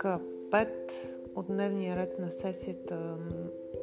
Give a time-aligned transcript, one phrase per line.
[0.00, 0.20] точка
[0.50, 0.68] 5
[1.36, 3.16] от дневния ред на сесията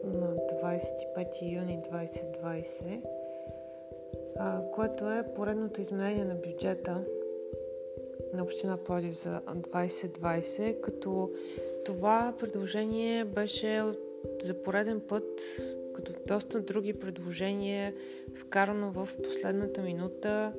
[0.03, 3.01] на 25 юни 2020,
[4.39, 7.05] а, което е поредното изменение на бюджета
[8.33, 11.31] на Община Плодив за 2020, като
[11.85, 13.83] това предложение беше
[14.43, 15.41] за пореден път,
[15.95, 17.93] като доста други предложения,
[18.35, 20.53] вкарано в последната минута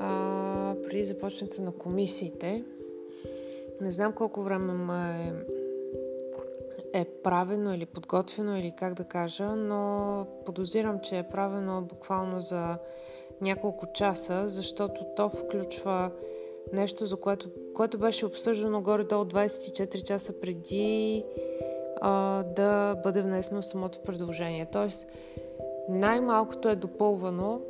[0.00, 2.64] а, преди започването на комисиите.
[3.82, 5.34] Не знам колко време
[6.94, 12.40] е, е правено или подготвено или как да кажа, но подозирам, че е правено буквално
[12.40, 12.78] за
[13.40, 16.10] няколко часа, защото то включва
[16.72, 21.24] нещо, за което, което беше обсъждано горе-долу 24 часа преди
[22.00, 24.66] а, да бъде внесено самото предложение.
[24.72, 25.08] Тоест,
[25.88, 27.60] най-малкото е допълвано,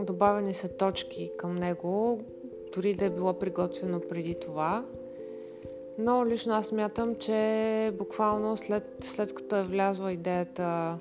[0.00, 2.20] добавени са точки към него,
[2.74, 4.84] дори да е било приготвено преди това.
[6.02, 10.98] Но лично аз мятам, че буквално след, след като е влязла идеята,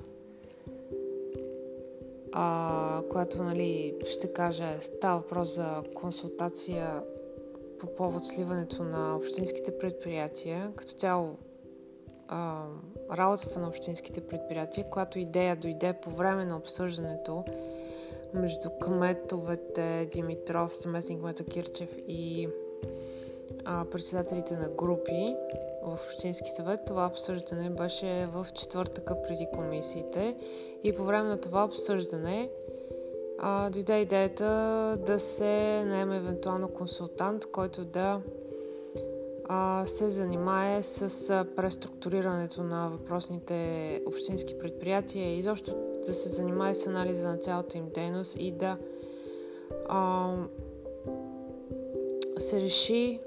[2.31, 7.01] а, която, нали, ще кажа, става въпрос за консултация
[7.79, 11.37] по повод сливането на общинските предприятия, като цяло
[12.27, 12.63] а,
[13.17, 17.45] работата на общинските предприятия, която идея дойде по време на обсъждането
[18.33, 22.49] между кметовете Димитров, заместник Мета Кирчев и
[23.65, 25.35] а, председателите на групи
[25.83, 26.79] в Общински съвет.
[26.87, 30.37] Това обсъждане беше в четвъртъка преди комисиите
[30.83, 32.49] и по време на това обсъждане
[33.39, 34.45] а, дойде идеята
[35.05, 38.21] да се наеме евентуално консултант, който да
[39.49, 46.75] а, се занимае с а, преструктурирането на въпросните общински предприятия и изобщо да се занимае
[46.75, 48.77] с анализа на цялата им дейност и да
[49.89, 50.33] а,
[52.37, 53.19] се реши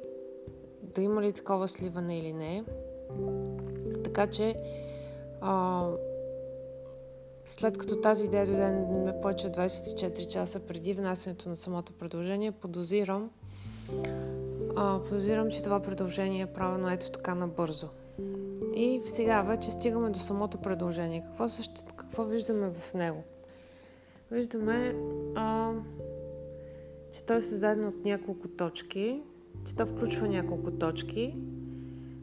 [0.95, 2.65] да има ли такова сливане или не.
[4.05, 4.55] Така че
[5.41, 5.89] а,
[7.47, 12.53] след като тази идея дойде не повече от 24 часа преди внасянето на самото предложение,
[12.53, 13.31] подозирам,
[14.77, 17.89] а, подозирам, че това предложение е правено ето така набързо.
[18.77, 21.25] И сега вече стигаме до самото предложение.
[21.27, 23.23] Какво, също, какво виждаме в него?
[24.31, 24.95] Виждаме,
[25.35, 25.73] а,
[27.13, 29.23] че той е създаден от няколко точки,
[29.67, 31.37] че то включва няколко точки,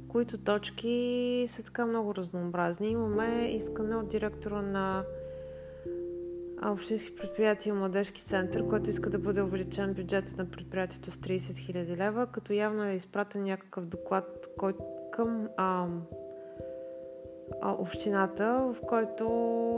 [0.07, 2.89] които точки са така много разнообразни.
[2.89, 5.03] Имаме искане от директора на
[6.65, 11.97] Общински предприятия младежки център, който иска да бъде увеличен бюджетът на предприятието с 30 000
[11.97, 14.73] лева, като явно е изпратен някакъв доклад кой,
[15.11, 15.87] към а,
[17.61, 19.25] а, общината, в който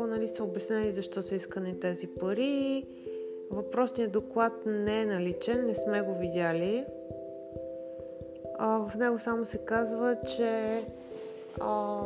[0.09, 2.85] нали, са обяснени защо са искани тези пари.
[3.52, 6.85] Въпросният доклад не е наличен, не сме го видяли.
[8.63, 10.81] В него само се казва, че
[11.62, 12.01] а,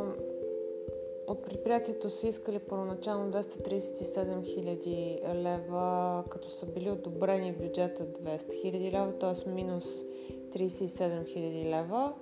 [1.26, 8.92] от предприятието са искали първоначално 237 000 лева, като са били одобрени бюджета 200 000
[8.92, 9.50] лева, т.е.
[9.50, 10.04] минус
[10.50, 12.12] 37 000 лева.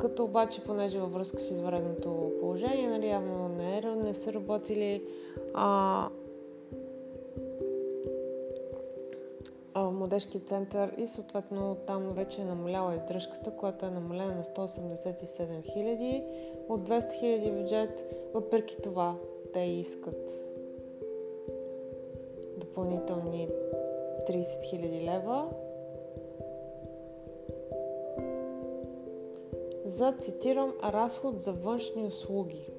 [0.00, 5.04] Като обаче, понеже във връзка с изваредното положение, нали, явно не, не са работили
[5.54, 6.08] а,
[10.00, 16.24] младежки център и съответно там вече е намаляла издръжката, която е намалена на 187 хиляди
[16.68, 18.14] от 200 хиляди бюджет.
[18.34, 19.16] Въпреки това
[19.52, 20.44] те искат
[22.56, 23.48] допълнителни
[24.28, 25.48] 30 хиляди лева
[29.84, 32.69] за, цитирам, разход за външни услуги.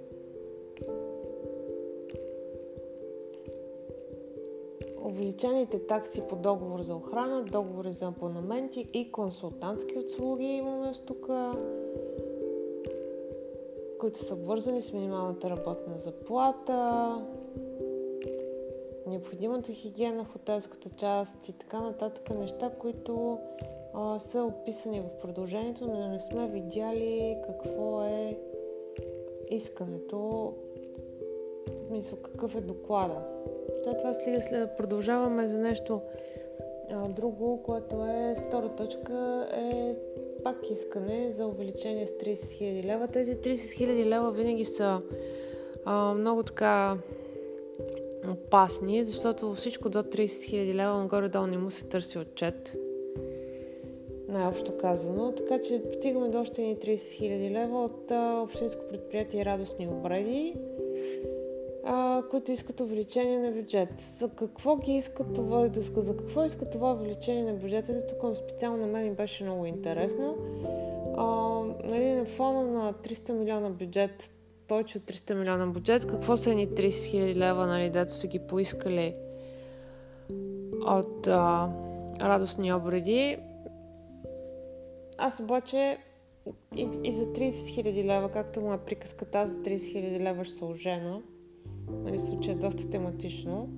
[5.11, 11.29] Увеличените такси по договор за охрана, договори за абонаменти и консултантски услуги имаме тук,
[13.99, 17.15] които са вързани с минималната работна заплата,
[19.07, 23.39] необходимата хигиена в хотелската част и така нататък неща, които
[23.93, 28.39] а, са описани в продължението, но не сме видяли какво е
[29.49, 30.53] искането,
[31.89, 33.21] мисля, какъв е доклада.
[33.83, 36.01] След това след, продължаваме за нещо
[36.91, 39.95] а, друго, което е втора точка е
[40.43, 43.07] пак искане за увеличение с 30 000 лева.
[43.07, 45.01] Тези 30 000 лева винаги са
[45.85, 46.97] а, много така
[48.31, 52.73] опасни, защото всичко до 30 000 лева горе-долу не му се търси отчет.
[54.27, 55.31] Най-общо казано.
[55.31, 60.55] Така че стигаме до още ни 30 000 лева от а, Общинско предприятие Радостни обреди
[61.85, 63.99] а, които искат увеличение на бюджет.
[63.99, 68.07] За какво ги искат това, за какво искат това увеличение на бюджета?
[68.07, 70.37] Тук специално на мен беше много интересно.
[71.17, 71.25] А,
[71.89, 74.31] нали, на фона на 300 милиона бюджет,
[74.67, 78.39] повече от 300 милиона бюджет, какво са ни 30 хиляди лева, нали, дето са ги
[78.39, 79.15] поискали
[80.87, 81.69] от а,
[82.21, 83.37] радостни обреди.
[85.17, 85.97] Аз обаче
[86.75, 90.45] и, и за 30 хиляди лева, както му е приказката, аз за 30 хиляди лева
[90.45, 91.21] ще се ожена.
[91.89, 93.69] Нали, случай е доста тематично.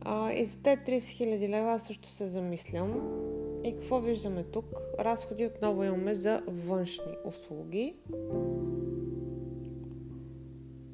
[0.00, 3.22] А, и за те 30 хиляди лева аз също се замислям.
[3.64, 4.64] И какво виждаме тук?
[4.98, 7.94] Разходи отново имаме за външни услуги.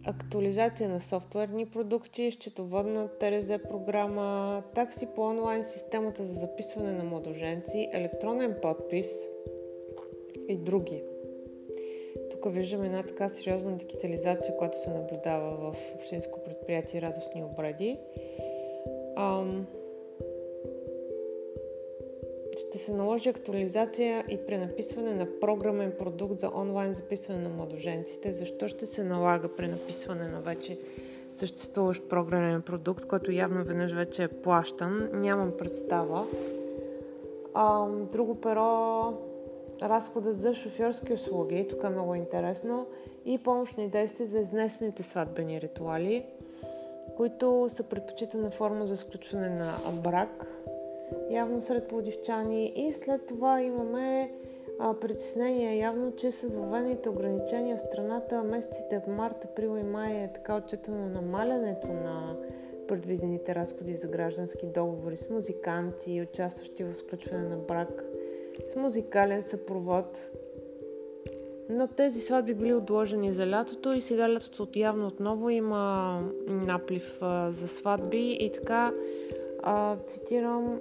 [0.05, 7.91] Актуализация на софтуерни продукти, счетоводна ТРЗ програма, такси по онлайн системата за записване на младоженци,
[7.93, 9.09] електронен подпис
[10.49, 11.03] и други.
[12.43, 17.99] Тук виждаме една така сериозна дигитализация, която се наблюдава в общинско предприятие Радостни обреди.
[19.17, 19.67] Ам,
[22.59, 28.33] ще се наложи актуализация и пренаписване на програмен продукт за онлайн записване на младоженците.
[28.33, 30.79] Защо ще се налага пренаписване на вече
[31.33, 35.09] съществуващ програмен продукт, който явно веднъж вече е плащан?
[35.13, 36.27] Нямам представа.
[37.55, 39.32] Ам, друго перо
[39.83, 42.87] разходът за шофьорски услуги, тук е много интересно,
[43.25, 46.27] и помощни действия за изнесените сватбени ритуали,
[47.17, 50.47] които са предпочитана форма за сключване на брак,
[51.31, 52.73] явно сред плодивчани.
[52.77, 54.33] И след това имаме
[54.81, 60.33] а, притеснение явно, че с въведените ограничения в страната месеците март, април и май е
[60.33, 62.37] така отчетено намалянето на
[62.89, 68.05] предвидените разходи за граждански договори с музиканти, участващи в сключване на брак
[68.69, 70.31] с музикален съпровод.
[71.71, 77.19] Но тези сватби били отложени за лятото и сега лятото явно отново има наплив
[77.49, 78.93] за сватби и така
[79.63, 80.81] а, цитирам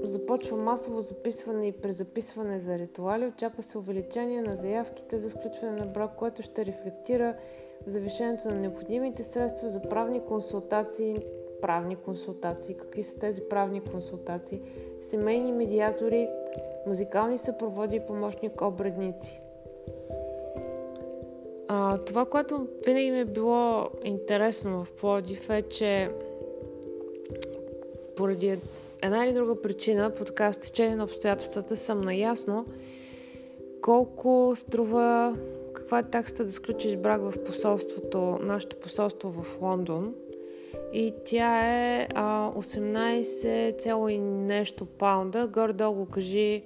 [0.00, 3.26] започва масово записване и презаписване за ритуали.
[3.26, 7.34] Очаква се увеличение на заявките за сключване на брак, което ще рефлектира
[7.86, 11.16] завишението на необходимите средства за правни консултации
[11.66, 12.74] правни консултации.
[12.74, 14.62] Какви са тези правни консултации?
[15.00, 16.28] Семейни медиатори,
[16.86, 19.40] музикални съпроводи и помощник обредници.
[21.68, 26.10] А, това, което винаги ми е било интересно в Плодив е, че
[28.16, 28.58] поради
[29.02, 32.66] една или друга причина, по така стечение на обстоятелствата, съм наясно
[33.80, 35.36] колко струва,
[35.72, 40.14] каква е таксата да сключиш брак в посолството, нашето посолство в Лондон–
[40.92, 46.62] и тя е а, 18, и нещо паунда, горе-долу кажи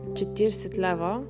[0.00, 1.24] 40 лева.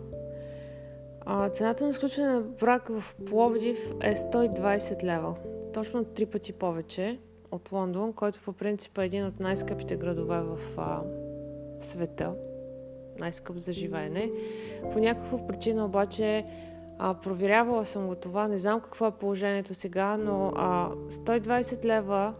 [1.21, 5.35] А, цената на сключване на брак в Пловдив е 120 лева.
[5.75, 7.19] Точно три пъти повече
[7.53, 11.01] от Лондон, който по принцип е един от най-скъпите градове в а,
[11.79, 12.33] света.
[13.19, 14.31] Най-скъп за живеене.
[14.93, 16.45] По някаква причина обаче
[16.99, 22.35] а, проверявала съм го това, не знам какво е положението сега, но а, 120 лева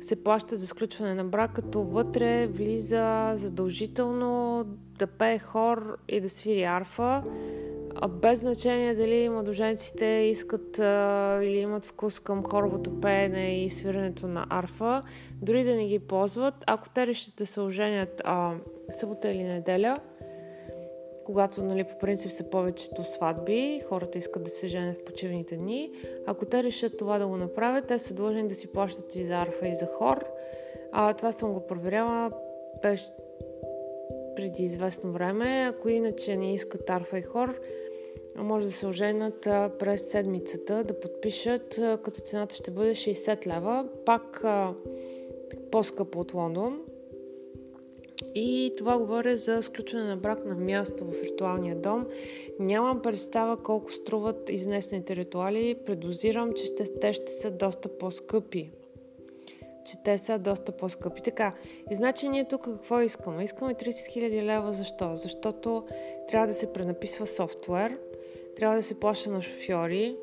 [0.00, 4.64] се плаща за сключване на брак, като вътре влиза задължително
[4.98, 7.22] да пее хор и да свири арфа,
[7.94, 14.28] а без значение дали младоженците искат а, или имат вкус към хоровото пеене и свирането
[14.28, 15.02] на арфа,
[15.42, 16.54] дори да не ги ползват.
[16.66, 18.54] Ако те решат да се оженят а,
[18.90, 19.96] събота или неделя,
[21.24, 25.92] когато нали, по принцип са повечето сватби, хората искат да се женят в почивните дни.
[26.26, 29.34] Ако те решат това да го направят, те са длъжни да си плащат и за
[29.34, 30.24] арфа и за хор.
[30.92, 32.30] А, това съм го проверяла
[32.82, 33.12] беше
[34.36, 35.66] преди известно време.
[35.68, 37.60] Ако иначе не искат арфа и хор,
[38.36, 39.40] може да се оженят
[39.78, 43.88] през седмицата, да подпишат, като цената ще бъде 60 лева.
[44.06, 44.44] Пак
[45.70, 46.80] по-скъпо от Лондон.
[48.34, 52.06] И това говоря за сключване на брак на място в ритуалния дом.
[52.58, 55.76] Нямам представа колко струват изнесените ритуали.
[55.86, 58.70] Предозирам, че ще, те ще са доста по-скъпи.
[59.84, 61.22] Че те са доста по-скъпи.
[61.22, 61.54] Така,
[61.90, 63.44] и значи ние тук какво искаме?
[63.44, 64.72] Искаме 30 000 лева.
[64.72, 65.16] Защо?
[65.16, 65.84] Защото
[66.28, 67.98] трябва да се пренаписва софтуер,
[68.56, 70.16] трябва да се плаща на шофьори,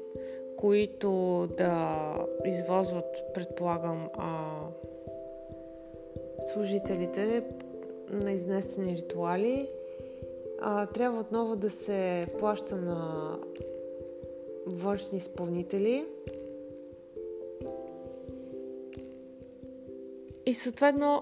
[0.57, 1.09] които
[1.57, 1.97] да
[2.45, 4.59] извозват, предполагам, а,
[6.53, 7.43] служителите
[8.11, 9.69] на изнесени ритуали.
[10.61, 13.35] А, трябва отново да се плаща на
[14.65, 16.05] външни изпълнители.
[20.45, 21.21] И съответно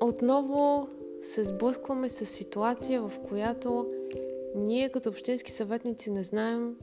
[0.00, 0.88] отново
[1.22, 3.90] се сблъскваме с ситуация, в която
[4.54, 6.76] ние като общински съветници не знаем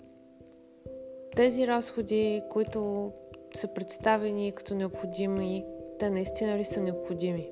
[1.35, 3.11] тези разходи, които
[3.53, 5.65] са представени като необходими,
[5.99, 7.49] те наистина ли са необходими.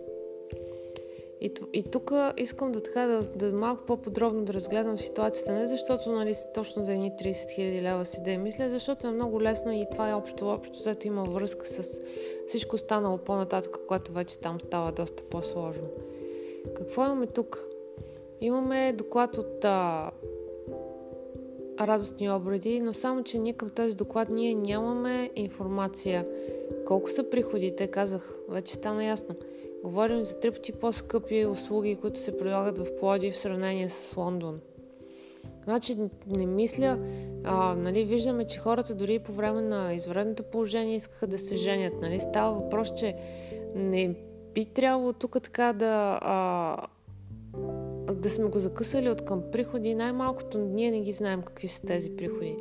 [1.41, 6.11] И, и тук искам да така да, да малко по-подробно да разгледам ситуацията, не защото
[6.11, 9.85] нали, точно за едни 30 хиляди лева си да мисля, защото е много лесно и
[9.91, 12.01] това е общо, общо, зато има връзка с
[12.47, 15.87] всичко останало по-нататък, което вече там става доста по-сложно.
[16.75, 17.63] Какво имаме тук?
[18.41, 20.11] Имаме доклад от а,
[21.79, 26.25] радостни обреди, но само, че ние към този доклад ние нямаме информация
[26.87, 29.35] колко са приходите, казах, вече стана ясно.
[29.83, 34.59] Говорим за три пъти по-скъпи услуги, които се предлагат в Плоди в сравнение с Лондон.
[35.63, 35.95] Значи
[36.27, 36.99] не мисля,
[37.43, 41.93] а, нали, виждаме, че хората дори по време на извредното положение искаха да се женят.
[42.01, 42.19] Нали?
[42.19, 43.15] Става въпрос, че
[43.75, 44.15] не
[44.53, 46.77] би трябвало тук така да, а,
[48.21, 49.95] да сме го закъсали от към приходи.
[49.95, 52.55] Най-малкото ние не ги знаем какви са тези приходи.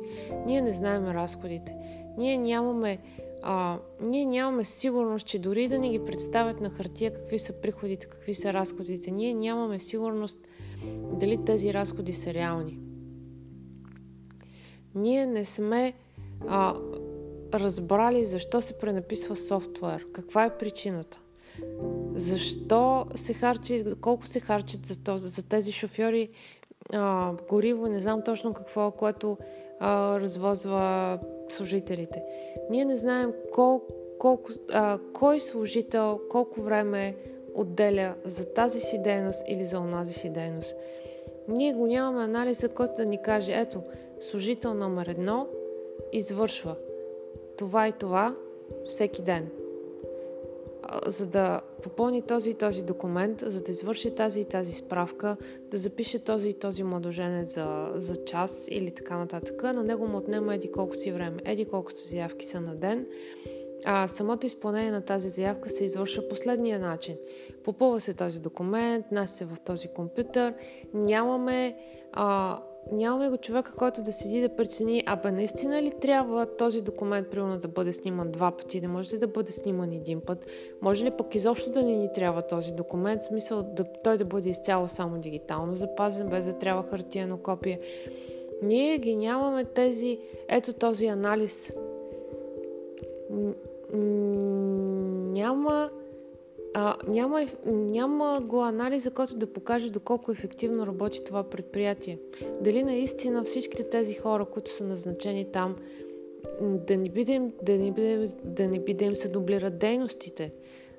[0.45, 1.75] Ние не знаем разходите.
[2.17, 2.99] Ние нямаме
[3.41, 8.07] а, ние нямаме сигурност, че дори да ни ги представят на хартия какви са приходите,
[8.07, 10.39] какви са разходите, ние нямаме сигурност
[11.13, 12.79] дали тези разходи са реални.
[14.95, 15.93] Ние не сме
[16.47, 16.75] а,
[17.53, 21.19] разбрали защо се пренаписва софтуер, каква е причината.
[22.17, 26.29] Защо се харчи, колко се харчат за, този, за тези шофьори
[26.93, 29.37] а, гориво, не знам точно какво, което
[29.79, 31.19] а, развозва
[31.49, 32.23] служителите.
[32.69, 33.81] Ние не знаем кол,
[34.19, 37.15] колко, а, кой служител колко време
[37.55, 40.75] отделя за тази си дейност или за онази си дейност.
[41.47, 43.81] Ние го нямаме анализа, който да ни каже, ето,
[44.19, 45.47] служител номер едно
[46.13, 46.75] извършва
[47.57, 48.35] това и това
[48.87, 49.49] всеки ден
[51.05, 55.37] за да попълни този и този документ, за да извърши тази и тази справка,
[55.71, 59.63] да запише този и този младоженец за, за час или така нататък.
[59.63, 63.05] На него му отнема еди колко си време, еди колко заявки са на ден.
[63.85, 67.15] А самото изпълнение на тази заявка се извършва последния начин.
[67.63, 70.53] Попълва се този документ, нас се в този компютър,
[70.93, 71.77] нямаме
[72.11, 72.59] а,
[72.91, 77.57] нямаме го човека, който да седи да прецени, абе наистина ли трябва този документ, примерно,
[77.57, 80.45] да бъде сниман два пъти, да може ли да бъде сниман един път,
[80.81, 84.25] може ли пък изобщо да не ни трябва този документ, в смисъл да, той да
[84.25, 87.79] бъде изцяло само дигитално запазен, без да трябва хартиено копие.
[88.61, 91.73] Ние ги нямаме тези, ето този анализ.
[95.33, 95.89] Няма
[96.73, 102.19] а, няма, няма го анализа, който да покаже доколко ефективно работи това предприятие.
[102.61, 105.75] Дали наистина всичките тези хора, които са назначени там,
[106.61, 107.23] да не би
[107.63, 110.51] да, не би, да, не би да им се дублират дейностите,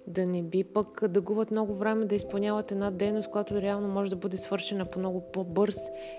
[0.07, 4.11] да не би пък да губят много време да изпълняват една дейност, която реално може
[4.11, 5.77] да бъде свършена по много по-бърз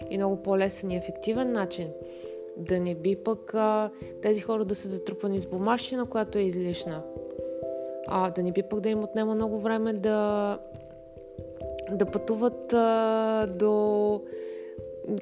[0.10, 1.88] и много по-лесен и ефективен начин.
[2.58, 3.89] Да не би пък а,
[4.22, 7.03] тези хора да са затрупани с бумащина, която е излишна
[8.11, 10.59] а, да не би пък да им отнема много време да,
[11.91, 14.21] да пътуват а, до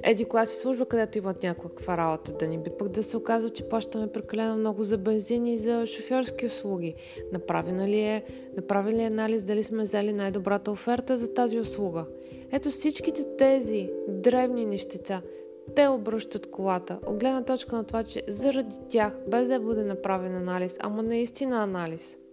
[0.04, 2.34] еди коя си служба, където имат някаква работа.
[2.34, 5.88] Да не би пък да се оказва, че плащаме прекалено много за бензин и за
[5.88, 6.96] шофьорски услуги.
[7.34, 8.24] Направена ли е,
[8.58, 12.06] направен ли е анализ дали сме взели най-добрата оферта за тази услуга?
[12.52, 15.22] Ето всичките тези древни нещица,
[15.76, 17.00] те обръщат колата.
[17.08, 21.64] От гледна точка на това, че заради тях, без да бъде направен анализ, ама наистина
[21.64, 22.18] анализ–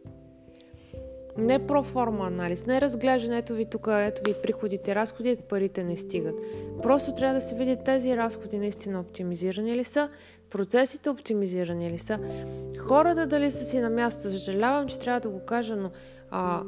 [1.38, 6.40] не проформа анализ, не разглеждане, ето ви тук, ето ви приходите, разходите, парите не стигат.
[6.82, 10.08] Просто трябва да се видят тези разходи наистина оптимизирани ли са,
[10.50, 12.18] процесите оптимизирани ли са,
[12.78, 14.22] хората дали са си на място.
[14.22, 15.90] Съжалявам, че трябва да го кажа, но
[16.30, 16.62] а,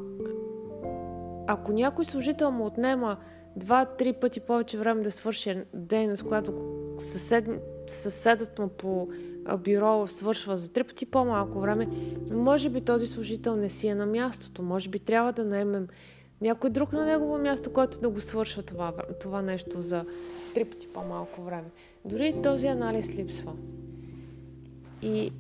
[1.47, 3.17] ако някой служител му отнема
[3.57, 6.55] два-три пъти повече време да свърши дейност, която
[6.99, 7.49] съсед,
[7.93, 9.09] съседът му по
[9.59, 11.89] бюро свършва за три пъти по-малко време,
[12.31, 14.63] може би този служител не си е на мястото.
[14.63, 15.89] Може би трябва да наемем
[16.41, 20.05] някой друг на негово място, който да го свършва това, това нещо за
[20.55, 21.71] три пъти по-малко време.
[22.05, 23.53] Дори този анализ липсва.
[25.03, 25.33] И,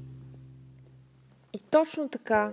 [1.52, 2.52] и точно така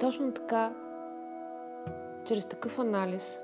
[0.00, 0.72] точно така,
[2.24, 3.42] чрез такъв анализ,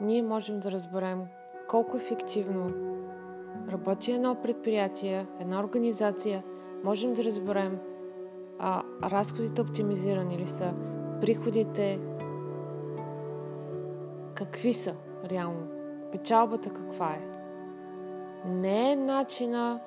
[0.00, 1.24] ние можем да разберем
[1.68, 2.70] колко ефективно
[3.68, 6.44] работи едно предприятие, една организация,
[6.84, 7.78] можем да разберем
[8.58, 10.74] а, разходите оптимизирани ли са,
[11.20, 12.00] приходите
[14.34, 14.94] какви са
[15.30, 15.66] реално,
[16.12, 17.20] печалбата каква е.
[18.48, 19.80] Не е начина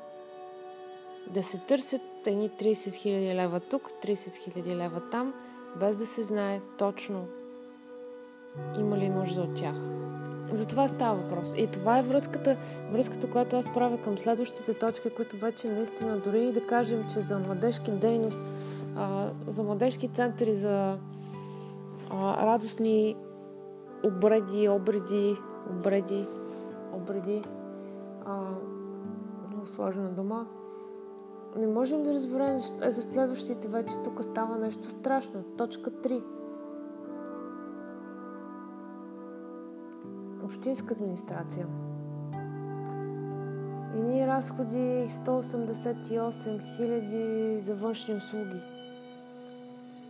[1.34, 5.34] да се търсят едни 30 000 лева тук, 30 000 лева там,
[5.80, 7.28] без да се знае точно
[8.80, 9.76] има ли нужда от тях.
[10.54, 11.54] За това става въпрос.
[11.58, 12.58] И това е връзката,
[12.92, 17.20] връзката, която аз правя към следващите точки, които вече наистина, дори и да кажем, че
[17.20, 18.42] за младежки дейност,
[18.98, 20.98] а, за младежки центри, за
[22.10, 23.16] а, радостни
[24.04, 25.38] обреди, обреди,
[25.70, 26.28] обреди,
[26.94, 27.42] обреди,
[28.26, 28.38] а,
[29.50, 30.48] много сложена дума,
[31.56, 35.44] не можем да разберем, ето следващите вече тук става нещо страшно.
[35.58, 36.24] Точка 3.
[40.44, 41.68] Общинска администрация.
[43.96, 48.79] Едни разходи 188 000 за външни услуги.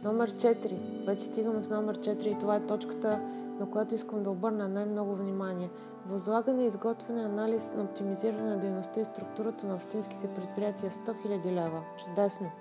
[0.04, 1.06] Номер 4.
[1.06, 3.22] Вече стигаме с номер 4 и това е точката,
[3.60, 5.70] на която искам да обърна най-много внимание.
[6.10, 11.82] Възлагане, изготвяне, анализ на оптимизиране на дейността и структурата на общинските предприятия 100 000 лева.
[12.06, 12.52] Чудесно!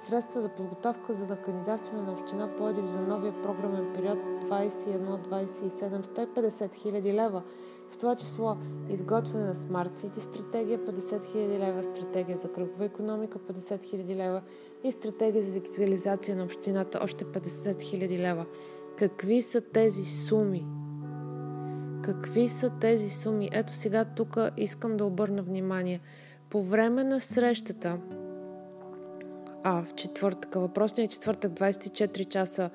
[0.00, 6.48] Средства за подготовка за да кандидатстване на община Плодив за новия програмен период 21-27 150
[6.48, 7.42] 000 лева.
[7.90, 8.56] В това число
[8.88, 14.42] изготвяне на Smart City стратегия 50 000 лева, стратегия за кръгова економика 50 000 лева
[14.84, 18.46] и стратегия за дигитализация на общината още 50 000 лева.
[18.98, 20.66] Какви са тези суми?
[22.04, 23.48] Какви са тези суми?
[23.52, 26.00] Ето сега тук искам да обърна внимание.
[26.50, 27.98] По време на срещата,
[29.62, 32.70] а, в четвъртък, въпросният четвъртък, 24 часа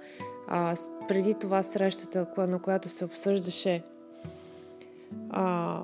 [0.47, 0.75] а,
[1.07, 3.83] преди това срещата, на която се обсъждаше
[5.29, 5.83] а,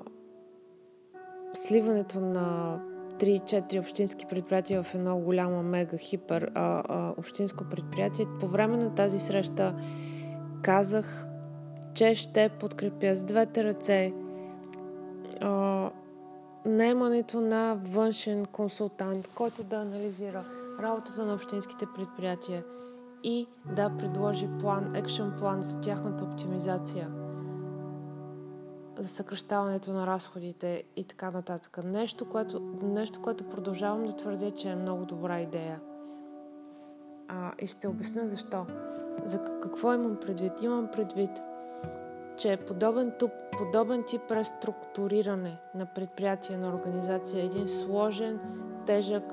[1.53, 2.79] сливането на
[3.19, 8.25] 3-4 общински предприятия в едно голямо мега хипер а, а, общинско предприятие.
[8.39, 9.75] По време на тази среща
[10.61, 11.27] казах,
[11.93, 14.13] че ще подкрепя с двете ръце
[15.41, 15.89] а,
[16.65, 20.43] наемането на външен консултант, който да анализира
[20.81, 22.63] работата на общинските предприятия
[23.23, 27.09] и да предложи план, екшен план за тяхната оптимизация,
[28.97, 31.79] за съкръщаването на разходите и така нататък.
[31.83, 35.79] Нещо което, нещо, което продължавам да твърдя, че е много добра идея.
[37.27, 38.65] А, и ще обясня защо.
[39.25, 40.61] За какво имам предвид?
[40.61, 41.31] Имам предвид,
[42.37, 48.39] че подобен, туп, подобен тип преструктуриране на предприятие, на организация е един сложен,
[48.85, 49.23] тежък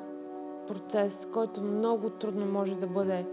[0.66, 3.26] процес, който много трудно може да бъде,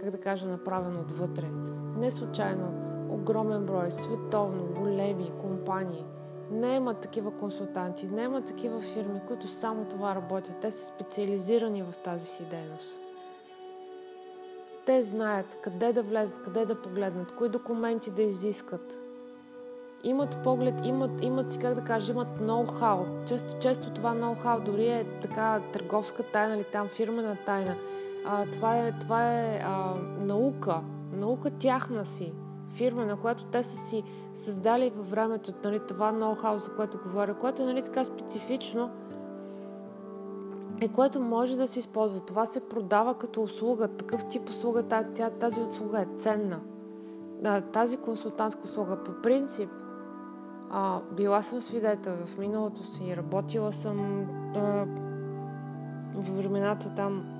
[0.00, 1.50] как да кажа, направен отвътре.
[1.96, 2.83] Не случайно,
[3.14, 6.04] огромен брой, световно, големи компании
[6.50, 10.56] не имат такива консултанти, не имат такива фирми, които само това работят.
[10.60, 13.00] Те са специализирани в тази си дейност.
[14.86, 19.00] Те знаят къде да влезат, къде да погледнат, кои документи да изискат.
[20.04, 23.24] Имат поглед, имат, имат си, как да кажа, имат ноу-хау.
[23.26, 27.76] Често, често това ноу-хау дори е така търговска тайна или там фирмена тайна.
[28.26, 30.80] А, това е, това е а, наука,
[31.12, 32.32] наука тяхна си,
[32.74, 34.02] фирма, на която те са си
[34.34, 38.90] създали във времето нали, това ноу-хау, за което говоря, което е нали, така специфично,
[40.80, 42.20] е което може да се използва.
[42.20, 44.82] Това се продава като услуга, такъв тип услуга,
[45.40, 46.60] тази услуга е ценна.
[47.72, 49.70] Тази консултантска услуга по принцип
[50.70, 54.86] а, била съм свидетел в миналото си, работила съм а,
[56.14, 57.33] в времената там,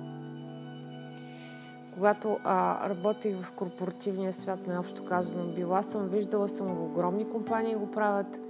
[1.95, 7.75] когато а, работих в корпоративния свят, наобщо казано, била съм, виждала съм го, огромни компании
[7.75, 8.41] го правят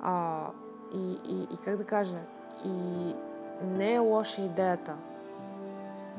[0.00, 0.40] а,
[0.94, 2.18] и, и, и как да кажа,
[2.64, 2.70] и
[3.64, 4.94] не е лоша идеята.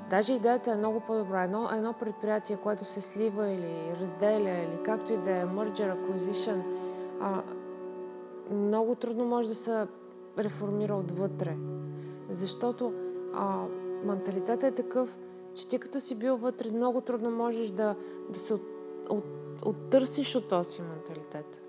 [0.09, 1.43] Даже идеята е много по-добра.
[1.43, 6.61] Едно, едно предприятие, което се слива или разделя, или както и да е, merger, acquisition,
[7.21, 7.41] а,
[8.51, 9.87] много трудно може да се
[10.37, 11.57] реформира отвътре.
[12.29, 12.93] Защото
[13.33, 13.63] а,
[14.03, 15.17] менталитетът е такъв,
[15.57, 17.95] че ти като си бил вътре, много трудно можеш да,
[18.29, 18.61] да се от,
[19.09, 19.25] от,
[19.65, 21.67] оттърсиш от този менталитет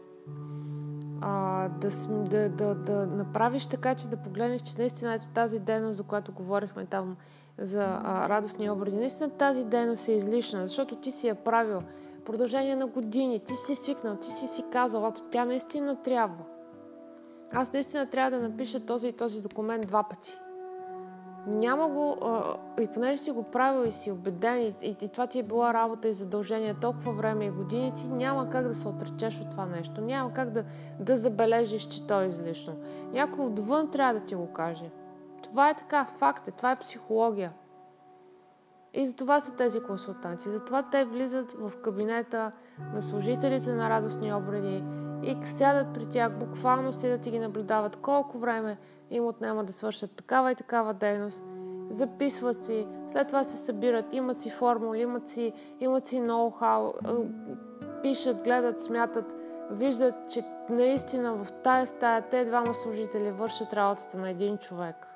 [1.20, 1.90] а, да,
[2.28, 6.32] да, да, да направиш така, че да погледнеш, че наистина ето тази дейност, за която
[6.32, 7.16] говорихме там
[7.58, 11.82] за а, радостни обради, наистина тази дейност е излишна, защото ти си я правил
[12.24, 16.44] продължение на години, ти си свикнал, ти си си казал, ето тя наистина трябва.
[17.52, 20.38] Аз наистина трябва да напиша този и този документ два пъти.
[21.48, 25.26] Няма го, а, и понеже си го правил и си убеден, и, и, и това
[25.26, 28.88] ти е била работа и задължение толкова време и години, ти няма как да се
[28.88, 30.00] отречеш от това нещо.
[30.00, 30.64] Няма как да,
[31.00, 32.74] да забележиш, че то е излишно.
[33.12, 34.90] Някой отвън трябва да ти го каже.
[35.42, 37.52] Това е така, факт е, това е психология.
[38.94, 40.48] И за това са тези консултанти.
[40.48, 42.52] Затова те влизат в кабинета
[42.94, 44.84] на служителите на радостни обреди
[45.22, 48.78] и сядат при тях, буквално седят и ги наблюдават колко време
[49.10, 51.44] им отнема да свършат такава и такава дейност.
[51.90, 56.92] Записват си, след това се събират, имат си формули, имат си, имат си ноу-хау,
[58.02, 59.36] пишат, гледат, смятат,
[59.70, 65.06] виждат, че наистина в тая стая те двама служители вършат работата на един човек.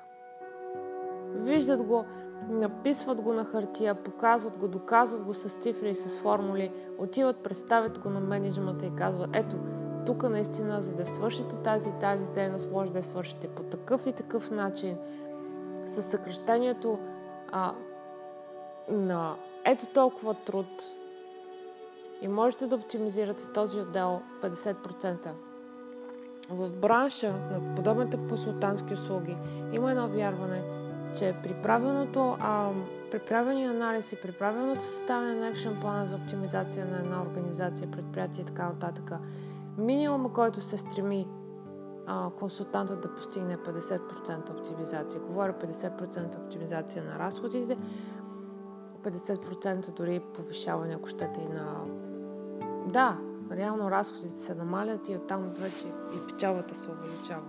[1.33, 2.05] Виждат го,
[2.49, 7.99] написват го на хартия, показват го, доказват го с цифри и с формули, отиват, представят
[7.99, 9.55] го на менеджмента и казват, ето,
[10.05, 14.05] тук наистина, за да свършите тази и тази дейност, може да я свършите по такъв
[14.05, 14.97] и такъв начин,
[15.85, 16.99] с съкрещението
[17.51, 17.73] а,
[18.89, 19.35] на
[19.65, 20.83] ето толкова труд
[22.21, 25.29] и можете да оптимизирате този отдел 50%.
[26.49, 29.37] В бранша на подобните консултантски услуги
[29.71, 30.63] има едно вярване,
[31.17, 32.69] че при правилното, а,
[33.11, 37.91] при правилния анализ и при правилното съставяне на екшен плана за оптимизация на една организация,
[37.91, 39.11] предприятие и така нататък,
[39.77, 41.27] минимума, който се стреми
[42.07, 45.21] а, консултантът да постигне 50% оптимизация.
[45.21, 47.77] Говоря 50% оптимизация на разходите,
[49.03, 51.85] 50% дори повишаване, ако щете, и на...
[52.87, 53.17] Да,
[53.51, 57.43] реално разходите се намалят и оттам вече и печалбата се увеличава.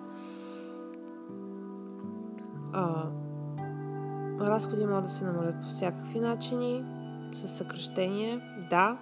[2.73, 3.07] А,
[4.41, 6.85] разходи могат да се намалят по всякакви начини,
[7.33, 8.99] с съкръщение, да.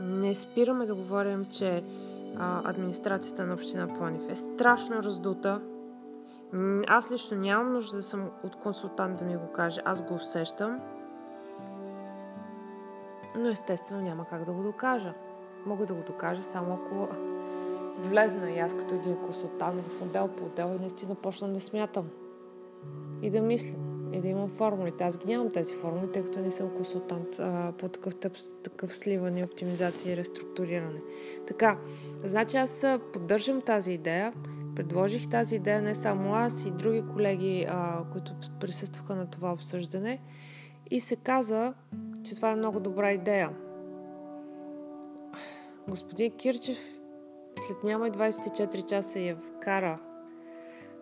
[0.00, 1.84] Не спираме да говорим, че
[2.38, 5.60] администрацията на община Планив е страшно раздута.
[6.86, 9.80] Аз лично нямам нужда да съм от консултант да ми го каже.
[9.84, 10.80] Аз го усещам.
[13.36, 15.14] Но естествено няма как да го докажа.
[15.66, 17.08] Мога да го докажа само ако
[17.98, 22.08] влезна и аз като един консултант в отдел по отдел и наистина почна да смятам.
[23.22, 23.85] И да мисля.
[24.12, 25.04] И да имам формулите.
[25.04, 28.96] Аз ги нямам тези формули, тъй като не съм консултант а, по такъв, тъп, такъв
[28.96, 30.98] сливане, оптимизация и реструктуриране.
[31.46, 31.78] Така,
[32.24, 34.32] значи аз поддържам тази идея.
[34.76, 40.22] Предложих тази идея не само аз и други колеги, а, които присъстваха на това обсъждане.
[40.90, 41.74] И се каза,
[42.24, 43.50] че това е много добра идея.
[45.88, 46.78] Господин Кирчев
[47.66, 49.98] след няма и 24 часа я вкара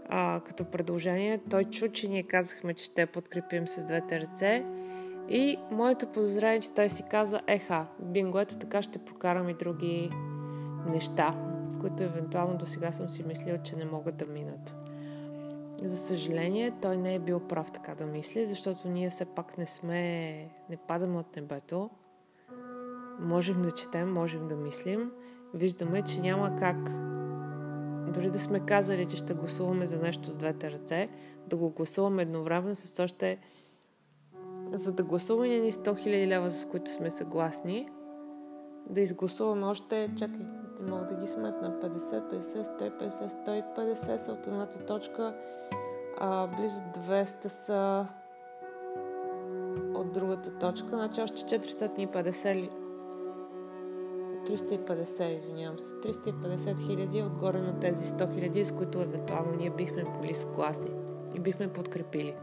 [0.09, 1.41] а, като предложение.
[1.51, 4.65] Той чу, че ние казахме, че ще подкрепим с двете ръце.
[5.29, 10.11] И моето подозрение, че той си каза, еха, бинго, ето така ще прокарам и други
[10.87, 11.35] неща,
[11.81, 14.75] които евентуално до сега съм си мислил, че не могат да минат.
[15.83, 19.67] За съжаление, той не е бил прав така да мисли, защото ние все пак не
[19.67, 20.01] сме,
[20.71, 21.91] не падаме от небето.
[23.21, 25.11] Можем да четем, можем да мислим.
[25.55, 26.77] Виждаме, че няма как
[28.15, 31.09] дори да сме казали, че ще гласуваме за нещо с двете ръце,
[31.47, 33.39] да го гласуваме едновременно с още
[34.73, 37.89] за да гласуваме ни 100 000 лева, с които сме съгласни,
[38.91, 40.47] да изгласуваме още, чакай,
[40.81, 43.47] мога да ги сметна, 50, 50, 150,
[43.77, 45.35] 150 са от едната точка,
[46.19, 48.07] а, близо 200 са
[49.95, 52.71] от другата точка, значи още 450 ли
[54.47, 60.05] 350, извинявам се, 350 хиляди отгоре на тези 100 хиляди, с които евентуално ние бихме
[60.21, 60.91] били съгласни
[61.35, 62.35] и бихме подкрепили.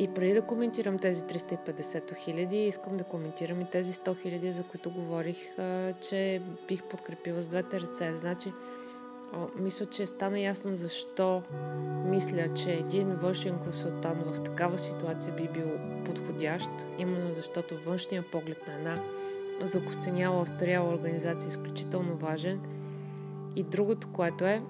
[0.00, 4.62] И преди да коментирам тези 350 хиляди, искам да коментирам и тези 100 хиляди, за
[4.62, 5.36] които говорих,
[6.00, 8.12] че бих подкрепила с двете ръце.
[8.12, 8.52] Значи,
[9.56, 11.42] мисля, че стана ясно защо
[12.04, 15.68] мисля, че един външен консултант в такава ситуация би бил
[16.04, 18.98] подходящ, именно защото външния поглед на една
[19.62, 22.60] закостеняла, остаряла организация е изключително важен.
[23.56, 24.62] И другото, което е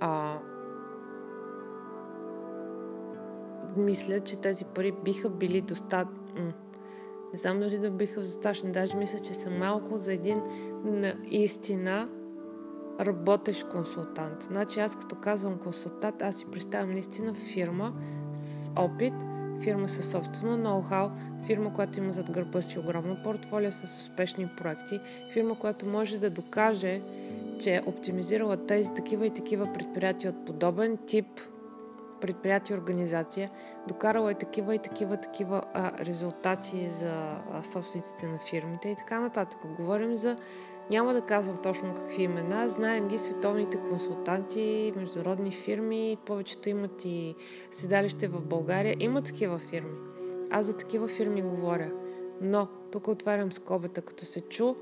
[0.00, 0.38] а,
[3.76, 6.54] мисля, че тези пари биха били достатъчни.
[7.32, 8.72] Не знам дали да биха достатъчни.
[8.72, 10.42] Даже мисля, че са малко за един
[10.84, 12.08] наистина
[13.00, 14.42] работещ консултант.
[14.42, 17.92] Значи аз като казвам консултант, аз си представям наистина фирма
[18.34, 19.14] с опит,
[19.62, 21.10] фирма със собствено ноу-хау,
[21.46, 25.00] фирма, която има зад гърба си огромно портфолио с успешни проекти,
[25.32, 27.00] фирма, която може да докаже,
[27.60, 31.26] че е оптимизирала тези такива и такива предприятия от подобен тип
[32.22, 33.50] предприятие, организация,
[33.88, 37.12] докарала е такива и такива такива а, резултати за
[37.52, 39.60] а, собствениците на фирмите и така нататък.
[39.76, 40.36] Говорим за,
[40.90, 47.34] няма да казвам точно какви имена, знаем ги световните консултанти, международни фирми, повечето имат и
[47.70, 49.96] седалище в България, има такива фирми.
[50.50, 51.90] Аз за такива фирми говоря.
[52.40, 54.74] Но, тук отварям скобета, като се чу,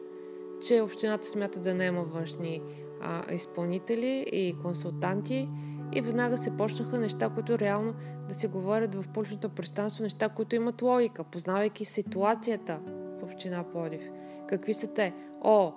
[0.67, 2.63] че общината смята да не има външни
[3.01, 5.49] а, изпълнители и консултанти
[5.93, 7.95] И веднага се почнаха неща, които реално
[8.29, 12.81] да се говорят в публичното пространство, неща, които имат логика, познавайки ситуацията
[13.21, 14.03] в община Плодив.
[14.49, 15.15] Какви са те?
[15.41, 15.73] О,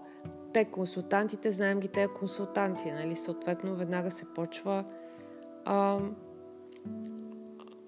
[0.53, 3.15] те консултантите, знаем ги те консултанти, нали?
[3.15, 4.83] Съответно, веднага се почва
[5.65, 5.99] а,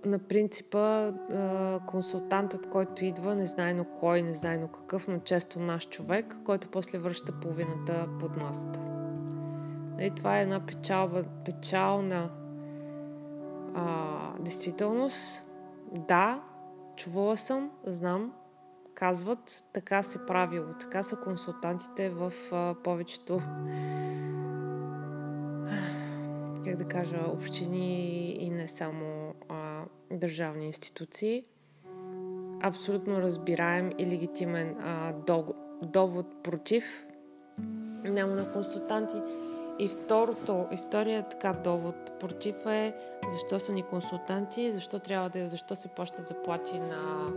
[0.05, 5.19] на принципа а, консултантът, който идва, не знае но кой, не знае но какъв, но
[5.19, 9.04] често наш човек, който после връща половината под масата.
[9.97, 12.29] Нали, това е една печалба, печална
[13.75, 15.49] а, действителност.
[15.91, 16.41] Да,
[16.95, 18.33] чувала съм, знам,
[18.93, 23.41] казват, така се правило, така са консултантите в а, повечето
[26.65, 31.45] как да кажа, общини и не само а, държавни институции.
[32.61, 35.13] Абсолютно разбираем и легитимен а,
[35.81, 37.05] довод против
[38.11, 39.21] няма на консултанти.
[39.79, 42.95] И второто, и вторият така довод против е
[43.31, 47.31] защо са ни консултанти, защо трябва да защо се плащат заплати на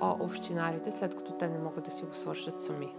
[0.00, 2.94] общинарите, след като те не могат да си го свършат сами.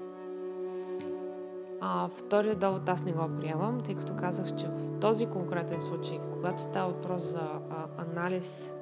[1.82, 6.19] А, втория довод аз не го приемам, тъй като казах, че в този конкретен случай,
[6.34, 8.75] когато става въпрос за а, анализ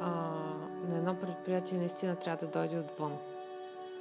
[0.00, 0.10] а,
[0.88, 3.12] на едно предприятие, наистина трябва да дойде отвън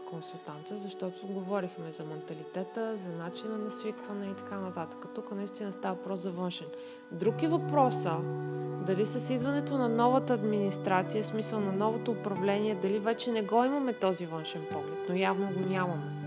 [0.09, 5.05] консултанта, защото говорихме за менталитета, за начина на свикване и така нататък.
[5.15, 6.67] Тук наистина става въпрос за външен.
[7.11, 8.17] Друг е въпроса
[8.87, 13.93] дали с идването на новата администрация, смисъл на новото управление, дали вече не го имаме
[13.93, 16.18] този външен поглед, но явно го нямаме.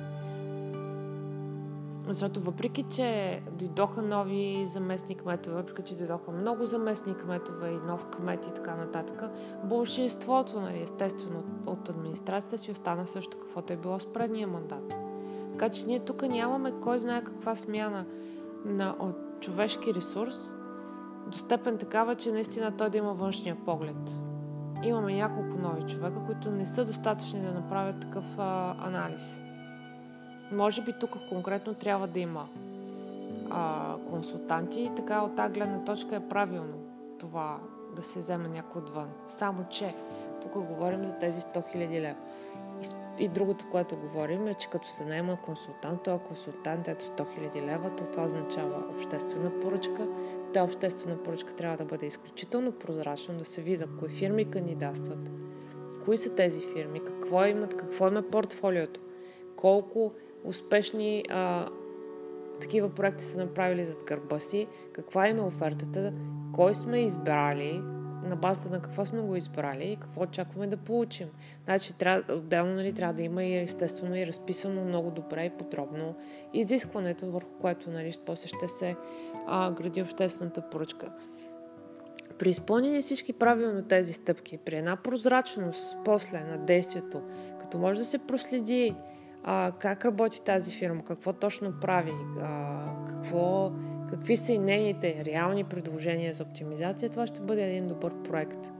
[2.08, 8.06] Защото въпреки, че дойдоха нови заместни кметове, въпреки, че дойдоха много заместни кметове и нов
[8.06, 9.22] кмет и така нататък,
[9.64, 14.94] большинството, нали, естествено, от администрацията си остана също каквото е било с предния мандат.
[15.52, 18.04] Така че ние тук нямаме кой знае каква смяна
[18.64, 20.54] на от човешки ресурс,
[21.26, 24.10] до степен такава, че наистина той да има външния поглед.
[24.84, 29.40] Имаме няколко нови човека, които не са достатъчни да направят такъв а, анализ.
[30.52, 32.48] Може би тук конкретно трябва да има
[33.50, 36.74] а, консултанти и така от тази гледна точка е правилно
[37.18, 37.58] това
[37.96, 39.08] да се вземе някой отвън.
[39.28, 39.94] Само, че
[40.42, 42.16] тук говорим за тези 100 000 лева.
[43.18, 47.66] И, другото, което говорим е, че като се наема консултант, това консултант ето 100 000
[47.66, 50.08] лева, то това означава обществена поръчка.
[50.54, 55.30] Та обществена поръчка трябва да бъде изключително прозрачно, да се видят кои фирми кандидатстват,
[56.04, 59.00] кои са тези фирми, какво имат, какво има портфолиото,
[59.56, 60.12] колко
[60.44, 61.68] успешни а,
[62.60, 66.12] такива проекти са направили зад гърба си, каква им е офертата,
[66.54, 67.82] кой сме избрали,
[68.24, 71.28] на базата на какво сме го избрали и какво очакваме да получим.
[71.64, 76.14] Значи, трябва, отделно нали, трябва да има и естествено и разписано много добре и подробно
[76.54, 78.96] изискването, върху което нали, после ще се
[79.46, 81.12] а, гради обществената поръчка.
[82.38, 87.22] При изпълнение всички правилно тези стъпки, при една прозрачност после на действието,
[87.60, 88.94] като може да се проследи
[89.44, 93.72] а, как работи тази фирма, какво точно прави, а, какво,
[94.10, 98.70] какви са и нейните реални предложения за оптимизация, това ще бъде един добър проект.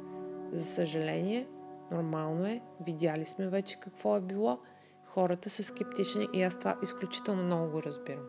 [0.53, 1.47] За съжаление,
[1.91, 4.59] нормално е, видяли сме вече какво е било,
[5.07, 8.25] хората са скептични и аз това изключително много го разбирам.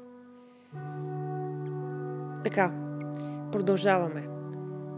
[2.44, 2.72] Така,
[3.52, 4.28] продължаваме.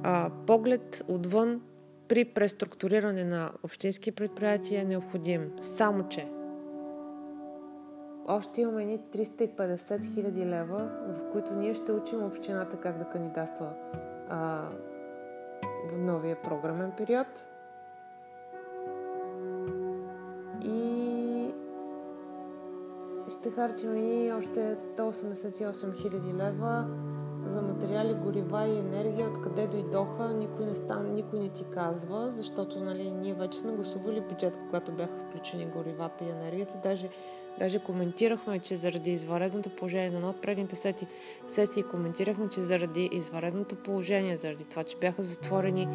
[0.03, 1.61] А, поглед отвън
[2.07, 5.51] при преструктуриране на общински предприятия е необходим.
[5.61, 6.27] Само, че
[8.27, 13.73] още имаме едни 350 хиляди лева, в които ние ще учим общината как да кандидатства
[14.29, 14.69] а,
[15.89, 17.45] в новия програмен период.
[20.63, 21.53] И
[23.29, 26.87] ще харчим и още 188 хиляди лева
[27.47, 32.79] за материали, горива и енергия, откъде дойдоха, никой не, стан, никой не ти казва, защото
[32.79, 36.79] нали, ние вече сме гласували бюджет, когато бяха включени горивата и енергията.
[36.83, 37.09] Даже
[37.59, 41.07] Даже коментирахме, че заради изваредното положение на от предните сети,
[41.47, 45.87] сесии коментирахме, че заради изваредното положение, заради това, че бяха затворени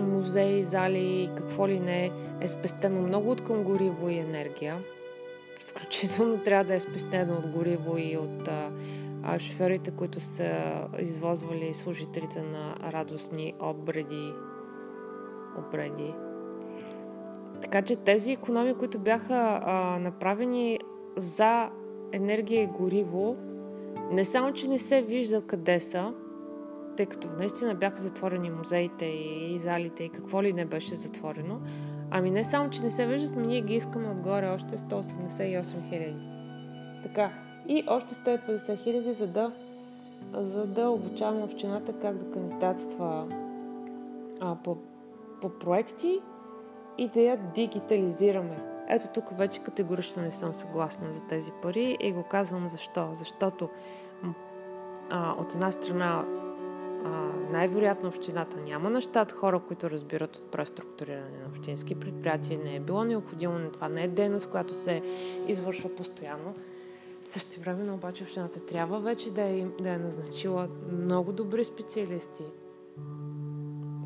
[0.00, 4.76] музеи, зали и какво ли не, е спестено много от към гориво и енергия.
[5.66, 8.70] Включително трябва да е спестено от гориво и от а,
[9.30, 10.50] а шофьорите, които са
[10.98, 14.32] извозвали служителите на радостни обреди,
[15.58, 16.14] обреди
[17.62, 20.78] така че тези економии, които бяха а, направени
[21.16, 21.70] за
[22.12, 23.36] енергия и гориво,
[24.12, 26.12] не само, че не се вижда къде са,
[26.96, 31.60] тъй като наистина бяха затворени музеите и залите и какво ли не беше затворено,
[32.10, 36.16] ами не само, че не се виждат, но ние ги искаме отгоре още 188 хиляди.
[37.02, 39.52] Така, и още 150 хиляди, за да
[40.32, 43.26] за да обучаваме общината как да кандидатства
[44.40, 44.76] а, по,
[45.40, 46.20] по проекти
[46.98, 48.62] и да я дигитализираме.
[48.88, 53.08] Ето тук вече категорично не съм съгласна за тези пари и го казвам защо.
[53.12, 53.68] Защото
[55.10, 56.24] а, от една страна
[57.04, 57.08] а,
[57.52, 62.58] най-вероятно общината няма на щат хора, които разбират от преструктуриране на общински предприятия.
[62.58, 65.02] Не е било необходимо, това не е дейност, която се
[65.48, 66.54] извършва постоянно.
[67.28, 72.44] Също време обаче общината трябва вече да е, да е назначила много добри специалисти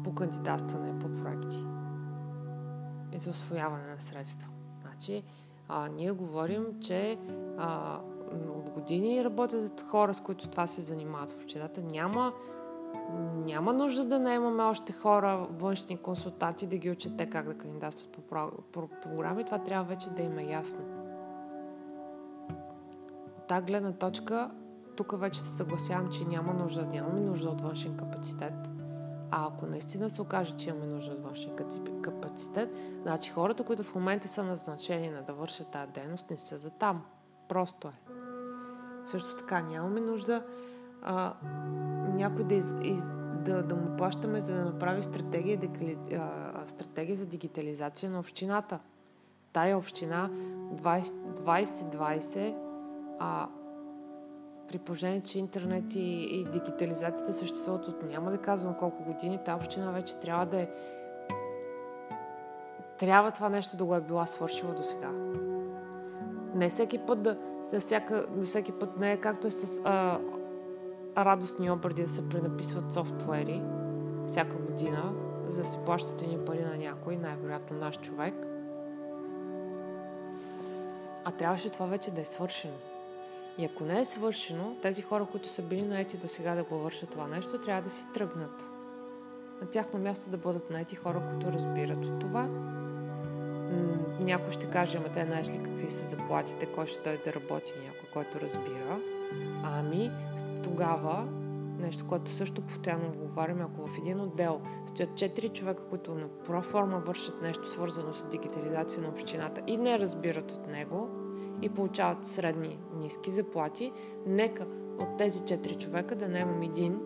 [0.05, 1.65] по кандидатстване по проекти
[3.13, 4.49] и за освояване на средства.
[4.83, 5.23] Значи,
[5.69, 7.19] а, ние говорим, че
[7.59, 7.99] а,
[8.57, 11.81] от години работят хора, с които това се занимават в общината.
[11.81, 12.33] Няма,
[13.45, 18.13] няма нужда да наемаме още хора, външни консултати, да ги учат те как да кандидатстват
[18.13, 19.45] по, по, по програми.
[19.45, 20.92] Това трябва вече да има ясно.
[23.53, 24.51] Тази гледна точка,
[24.97, 28.55] тук вече се съгласявам, че няма нужда, нямаме нужда от външен капацитет.
[29.31, 31.57] А ако наистина се окаже, че имаме нужда от външен
[32.03, 32.71] капацитет,
[33.03, 36.71] значи хората, които в момента са назначени на да вършат тази дейност, не са за
[36.71, 37.05] там.
[37.49, 37.93] Просто е.
[39.05, 40.45] Също така нямаме нужда
[41.03, 41.35] а,
[42.15, 43.05] някой да, из, из,
[43.45, 45.69] да, да му плащаме, за да направи стратегия, да,
[46.17, 48.79] а, стратегия за дигитализация на общината.
[49.53, 52.72] Тая община 2020
[53.23, 53.49] а,
[54.69, 59.57] при положение, че интернет и, и дигитализацията съществуват от няма да казвам колко години, тази
[59.57, 60.69] община вече трябва да е
[62.99, 65.11] трябва това нещо да го е била свършила до сега.
[66.55, 67.39] Не всеки път да,
[67.73, 70.21] за всяка, да всеки път не е както е с а,
[71.17, 73.63] радостни обради да се пренаписват софтуери
[74.27, 75.15] всяка година,
[75.49, 78.35] за да се плащат едни пари на някой, най-вероятно наш човек.
[81.25, 82.92] А трябваше това вече да е свършено.
[83.59, 86.79] И ако не е свършено, тези хора, които са били наети до сега да го
[86.79, 88.71] вършат това нещо, трябва да си тръгнат.
[89.61, 92.49] На тяхно място да бъдат наети хора, които разбират от това
[94.23, 97.73] някой ще каже, ама те знаеш ли какви са заплатите, кой ще дойде да работи,
[97.85, 99.01] някой, който разбира.
[99.65, 100.11] Ами,
[100.65, 101.29] тогава,
[101.79, 106.99] нещо, което също постоянно говорим, ако в един отдел стоят четири човека, които на проформа
[106.99, 111.09] вършат нещо свързано с дигитализация на общината и не разбират от него
[111.63, 113.93] и получават средни ниски заплати,
[114.27, 114.67] нека
[114.99, 117.01] от тези четири човека да наемам един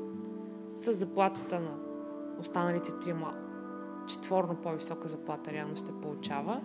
[0.74, 1.70] с заплатата на
[2.40, 3.34] останалите трима.
[4.08, 6.60] Четворно по-висока заплата реално ще получава.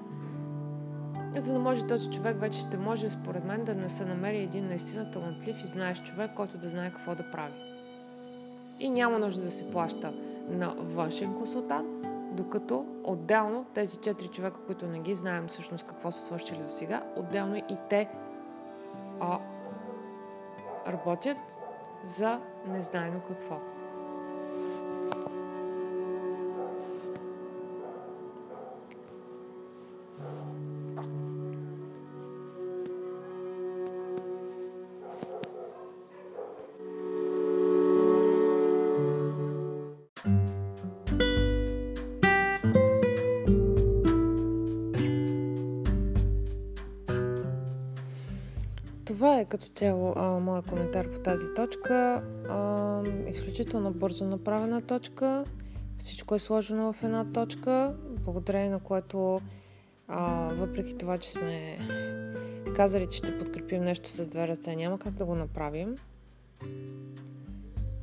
[1.37, 4.67] За да може този човек вече ще може, според мен, да не се намери един
[4.67, 7.53] наистина талантлив и знаеш човек, който да знае какво да прави.
[8.79, 10.13] И няма нужда да се плаща
[10.49, 16.25] на външен консултант, докато отделно тези четири човека, които не ги знаем всъщност какво са
[16.25, 18.09] свършили до сега, отделно и те
[19.19, 19.39] а,
[20.87, 21.57] работят
[22.05, 23.70] за не знаем какво.
[49.61, 52.23] Като цяло а, моя коментар по тази точка.
[52.49, 55.43] А, изключително бързо направена точка.
[55.97, 59.41] Всичко е сложено в една точка, благодарение на което,
[60.07, 61.77] а, въпреки това, че сме
[62.75, 65.95] казали, че ще подкрепим нещо с две ръце, няма как да го направим.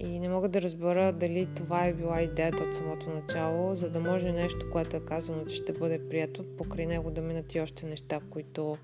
[0.01, 4.01] И не мога да разбера дали това е била идеята от самото начало, за да
[4.01, 7.87] може нещо, което е казано, че ще бъде прието, покрай него да минат и още
[7.87, 8.77] неща, които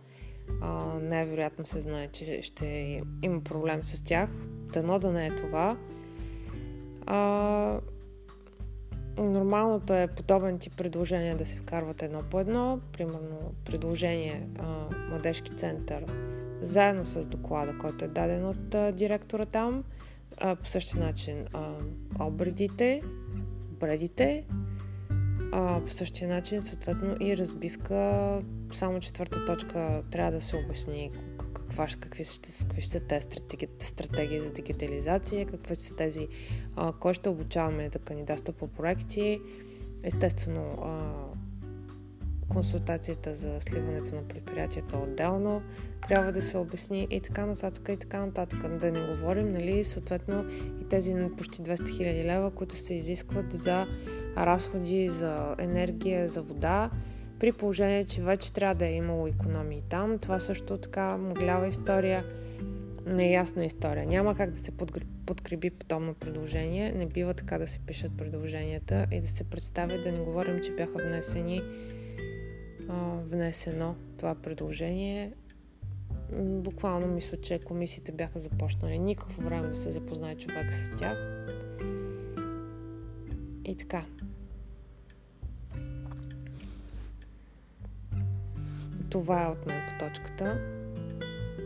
[1.01, 4.31] най-вероятно се знае, че ще има проблем с тях.
[4.73, 5.77] Дано да не е това.
[7.07, 7.81] А,
[9.19, 12.81] нормалното е подобен тип предложения да се вкарват едно по едно.
[12.93, 16.05] Примерно предложение а, Младежки център
[16.61, 19.85] заедно с доклада, който е даден от а, директора там.
[20.41, 21.73] А, по същия начин а,
[22.21, 23.03] обредите,
[23.81, 24.45] бредите,
[25.53, 28.43] а, по същия начин, съответно, и разбивка.
[28.75, 31.11] Само четвърта точка трябва да се обясни
[31.55, 36.29] каква, какви, ще, какви ще са тези стратегии, стратегии за дигитализация, какви са тези,
[36.77, 39.41] а, кой ще обучаваме да кандидатства по проекти.
[40.03, 41.13] Естествено, а,
[42.49, 45.63] консултацията за сливането на предприятията отделно
[46.09, 48.79] трябва да се обясни и така нататък и така нататък.
[48.79, 50.45] Да не говорим, нали, съответно
[50.83, 53.87] и тези почти 200 000 лева, които се изискват за
[54.37, 56.91] разходи за енергия, за вода,
[57.45, 60.19] при положение, че вече трябва да е имало економии там.
[60.19, 62.25] Това също така мъглява история.
[63.07, 64.07] неясна история.
[64.07, 64.73] Няма как да се
[65.27, 66.93] подкрепи подобно предложение.
[66.93, 70.73] Не бива така да се пишат предложенията и да се представят, да не говорим, че
[70.73, 71.63] бяха внесени
[73.31, 75.33] внесено това предложение.
[76.39, 81.19] Буквално мисля, че комисиите бяха започнали никакво време да се запознае човек с тях.
[83.65, 84.05] И така.
[89.15, 90.61] Това е от мен по точката.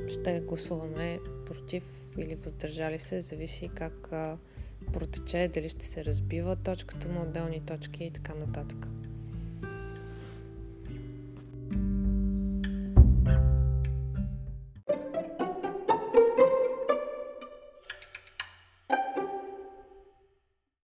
[0.08, 1.82] Ще гласуваме против
[2.18, 4.10] или въздържали се, зависи как
[4.92, 8.86] протече, дали ще се разбива точката на отделни точки и така нататък.